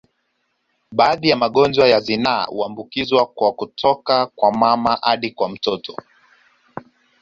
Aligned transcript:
Baadhi 0.91 1.29
ya 1.29 1.35
magonjwa 1.35 1.87
ya 1.87 1.99
zinaa 1.99 2.43
huambukiza 2.45 3.25
kwa 3.25 3.51
kutoka 3.53 4.25
kwa 4.25 4.51
mama 4.51 4.99
hadi 5.01 5.31
kwa 5.31 5.49
mtoto 5.49 5.95